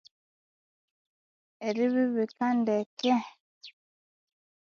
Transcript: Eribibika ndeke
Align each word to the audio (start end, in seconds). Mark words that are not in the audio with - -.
Eribibika 1.67 2.45
ndeke 2.59 3.13